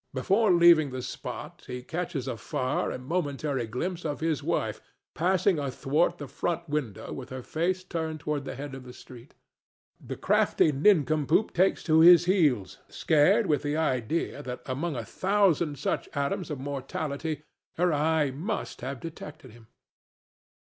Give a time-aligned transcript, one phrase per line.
[0.15, 4.81] Before leaving the spot he catches a far and momentary glimpse of his wife
[5.13, 9.35] passing athwart the front window with her face turned toward the head of the street.
[10.03, 15.77] The crafty nincompoop takes to his heels, scared with the idea that among a thousand
[15.77, 17.43] such atoms of mortality
[17.77, 19.67] her eye must have detected him.